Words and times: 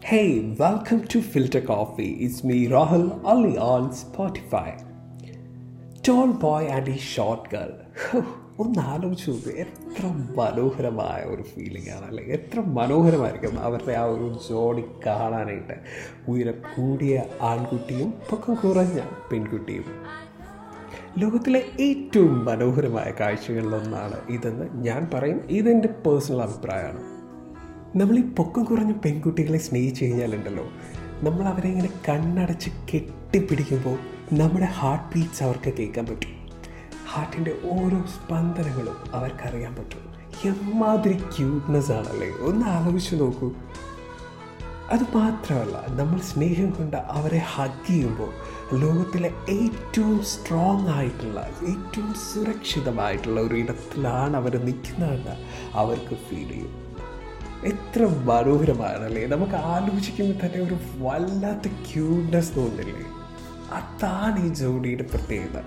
Hey, 0.00 0.54
welcome 0.58 1.06
to 1.08 1.20
Filter 1.20 1.60
Coffee. 1.60 2.12
It's 2.24 2.42
me, 2.42 2.66
Rahul, 2.66 3.20
only 3.24 3.58
on 3.58 3.90
Spotify. 3.90 4.82
Tall 6.02 6.32
boy 6.34 6.66
and 6.66 6.88
a 6.88 6.96
short 6.96 7.50
girl. 7.50 7.72
ഒന്ന് 8.58 8.80
ആലോചിച്ച് 8.82 9.26
നോക്ക് 9.30 9.52
എത്ര 9.56 10.06
മനോഹരമായ 10.36 11.20
ഒരു 11.24 11.42
ഫീലിംഗ് 11.42 11.90
ആണ് 11.90 12.04
അല്ലെങ്കിൽ 12.04 12.34
എത്ര 12.34 12.60
മനോഹരമായിരിക്കും 12.60 13.58
അവരുടെ 13.58 13.94
ആ 13.94 14.04
ഒരു 14.04 14.28
ജോഡി 14.48 14.84
കാണാനായിട്ട് 15.06 15.76
ഉയരം 16.28 16.58
കൂടിയ 16.76 17.22
ആൺകുട്ടിയും 17.42 18.10
പൊക്കം 18.30 18.54
കുറഞ്ഞ 18.54 19.02
പെൺകുട്ടിയും 19.32 19.86
ലോകത്തിലെ 21.18 21.62
ഏറ്റവും 21.80 22.44
മനോഹരമായ 22.44 23.10
കാഴ്ചകളിലൊന്നാണ് 23.20 24.18
ഇതെന്ന് 24.30 24.68
ഞാൻ 24.88 25.04
പറയും 25.14 25.40
ഇതെന്റെ 25.60 25.88
പേഴ്സണൽ 26.06 26.42
അഭിപ്രായമാണ് 26.42 27.17
നമ്മൾ 27.96 28.16
ഈ 28.16 28.20
പൊക്കം 28.20 28.64
കുറഞ്ഞ 28.64 28.92
പെൺകുട്ടികളെ 28.92 29.58
സ്നേഹിച്ചു 29.58 30.04
കഴിഞ്ഞാലുണ്ടല്ലോ 30.04 30.64
നമ്മൾ 31.22 31.48
അവരെ 31.48 31.68
ഇങ്ങനെ 31.68 31.88
കണ്ണടച്ച് 32.08 32.70
കെട്ടിപ്പിടിക്കുമ്പോൾ 32.70 33.98
നമ്മുടെ 34.32 34.64
ഹാർട്ട് 34.64 35.14
ബീറ്റ്സ് 35.14 35.42
അവർക്ക് 35.42 35.72
കേൾക്കാൻ 35.74 36.06
പറ്റും. 36.06 36.48
ഹാർട്ടിന്റെ 37.08 37.50
ഓരോ 37.50 38.04
സ്പന്ദനങ്ങളും 38.06 38.96
അവർക്കറിയാൻ 39.14 39.74
പറ്റും. 39.74 40.14
എമ്മാതിരി 40.48 41.18
ക്യൂട്ട്നെസ് 41.18 41.92
ആണല്ലേ? 41.92 42.30
ഒന്ന് 42.30 42.66
ആലോചിച്ച് 42.66 43.16
നോക്കൂ. 43.20 43.52
അത് 44.90 45.00
മാത്രമല്ല 45.14 45.86
നമ്മൾ 45.88 46.20
സ്നേഹം 46.20 46.70
കൊണ്ട് 46.70 46.96
അവരെ 46.96 47.42
ഹഗ് 47.54 47.88
ചെയ്യുമ്പോൾ 47.88 48.30
ലോകത്തിലെ 48.74 49.32
ഏറ്റവും 49.50 50.24
സ്ട്രോങ് 50.24 50.88
ആയിട്ടുള്ള 50.88 51.48
ഏറ്റവും 51.68 52.14
സുരക്ഷിതമായിട്ടുള്ള 52.14 53.40
ഒരു 53.40 53.54
ഇടത്തിലാണ് 53.54 54.36
അവർ 54.36 54.64
നിൽക്കുന്നതെന്ന് 54.64 55.36
അവർക്ക് 55.74 56.14
ഫീൽ 56.14 56.48
ചെയ്യും. 56.48 56.87
എത്ര 57.64 58.06
മനോഹരമാണല്ലേ? 58.24 59.26
നമുക്ക് 59.26 59.52
ആലോചിക്കുമ്പോൾ 59.52 60.46
തന്നെ 60.46 60.60
ഒരു 60.60 60.76
വല്ലാത്ത 60.98 61.68
ക്യൂട്ട്നെസ് 61.68 62.56
തോന്നില്ലേ? 62.56 63.06
അതാണ് 63.72 64.44
ഈ 64.44 64.48
ജോഡിയുടെ 64.48 65.02
പ്രത്യേകത. 65.02 65.62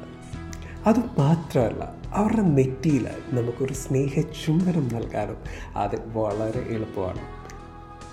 അത് 0.88 1.00
മാത്രമല്ല 1.00 1.94
അവരുടെ 2.14 2.42
നെറ്റിയിൽ 2.42 3.08
നമുക്കൊരു 3.30 3.74
സ്നേഹ 3.74 4.22
ചുംബനം 4.22 4.88
നൽകാനും 4.88 5.38
അത് 5.76 5.96
വളരെ 5.96 6.66
എളുപ്പമാണ്. 6.70 7.20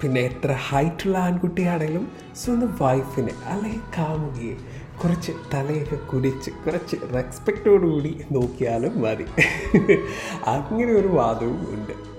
പിന്നെ 0.03 0.21
എത്ര 0.21 0.53
ഹൈറ്റുള്ള 0.53 1.19
ആൺകുട്ടിയാണെങ്കിലും 1.19 2.13
സ്വന്തം 2.37 2.79
വൈഫിനെ 2.81 3.33
അല്ലെങ്കിൽ 3.47 3.81
കാമുകിയെ 3.99 4.57
കുറച്ച് 5.03 5.33
തലയൊക്കെ 5.55 5.97
കുടിച്ച് 5.97 6.51
കുറച്ച് 6.51 6.97
റെസ്പെക്റ്റോടുകൂടി 7.15 8.25
നോക്കിയാലും 8.33 9.03
മതി. 9.03 9.25
അങ്ങനെ 10.47 10.93
ഒരു 10.93 11.07
വാദവും 11.07 11.67
ഉണ്ട്. 11.75 12.18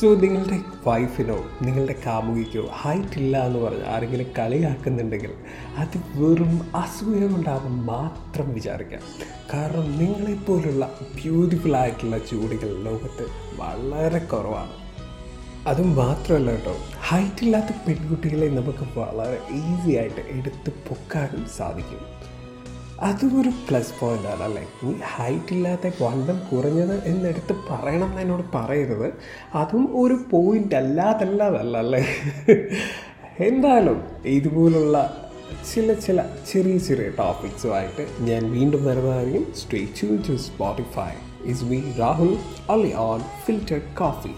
സോ 0.00 0.14
നിങ്ങളുടെ 0.14 0.56
വൈഫിനോ 0.86 1.36
നിങ്ങളുടെ 1.62 1.94
കാമുകിക്കോ 2.06 2.62
ഹൈറ്റ് 2.72 3.18
ഇല്ല 3.18 3.46
എന്ന് 3.46 3.58
പറഞ്ഞ് 3.58 3.84
ആരെങ്കിലും 3.84 4.28
കളിയാക്കുന്നുണ്ടെങ്കിൽ 4.38 5.32
അത് 5.76 5.96
വെറും 6.14 6.54
അസൂയ 6.76 7.26
കൊണ്ടാകും 7.26 7.86
മാത്രം 7.86 8.54
വിചാരിക്കാം. 8.54 9.02
കാരണം 9.54 9.98
നിങ്ങളെപ്പോലുള്ള 9.98 10.86
ബ്യൂട്ടിഫുൾ 11.14 11.76
ആയിട്ടുള്ള 11.76 12.18
ചൂടികൾ 12.18 12.70
ലോകത്ത് 12.82 13.26
വളരെ 13.60 14.18
കുറവാണ്. 14.18 14.74
അതും 15.66 15.94
മാത്രമല്ല 15.96 16.50
കേട്ടോ 16.50 16.76
ഹൈറ്റ് 17.08 17.44
ഇല്ലാത്ത 17.44 17.72
പെൺകുട്ടികളെ 17.88 18.48
നമുക്ക് 18.58 18.98
വളരെ 18.98 19.38
ഈസി 19.60 19.96
ആയിട്ട് 19.96 20.24
എടുത്ത് 20.38 20.72
പൊക്കാനും 20.88 21.44
സാധിക്കും. 21.58 22.02
അതും 23.08 23.32
ഒരു 23.40 23.50
പ്ലസ് 23.68 23.92
പോയിന്റ് 24.00 24.28
ആണ് 24.32 24.42
അല്ലേ? 24.42 24.62
നീ 24.82 24.92
ഹൈറ്റ് 25.14 25.52
ഇല്ലാത്ത 25.54 25.90
വണ്ണം 26.02 26.38
കുറഞ്ഞത് 26.50 26.94
എന്നെടുത്ത് 27.10 27.54
പറയണം 27.70 28.10
എന്ന് 28.10 28.20
എന്നോട് 28.20 28.44
പറയരുത്. 28.54 29.08
അതും 29.60 29.84
ഒരു 30.02 30.16
പോയിന്റ് 30.32 30.76
അല്ലാതല്ലാതല്ല 30.82 31.76
അല്ലേ? 31.76 32.02
എന്തായാലും 33.48 33.98
ഇതുപോലുള്ള 34.36 34.96
ചില 35.72 35.94
ചില 36.06 36.20
ചെറിയ 36.52 36.78
ചെറിയ 36.78 37.08
ടോപ്പിക്സുമായിട്ട് 37.18 38.06
ഞാൻ 38.28 38.42
വീണ്ടും 38.52 38.84
വരുന്നതായിരിക്കും. 38.84 39.44
Stay 39.62 39.80
to 40.00 40.08
to 40.28 40.36
Spotify 40.48 41.10
is 41.52 41.64
me 41.64 41.80
Rahul 42.00 42.32
only 42.74 42.94
on 43.08 43.20
Filtered 43.44 43.86
Coffee. 44.00 44.36